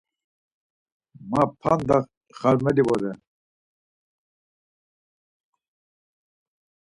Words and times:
Ma 1.29 1.41
p̌anda 1.59 1.97
xarmeli 2.37 2.83
vore. 2.87 3.11